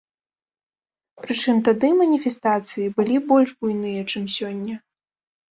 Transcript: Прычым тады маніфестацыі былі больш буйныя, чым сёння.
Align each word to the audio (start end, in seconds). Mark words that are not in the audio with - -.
Прычым 1.25 1.55
тады 1.67 1.87
маніфестацыі 1.99 2.87
былі 3.01 3.15
больш 3.29 3.49
буйныя, 3.61 4.01
чым 4.11 4.23
сёння. 4.39 4.75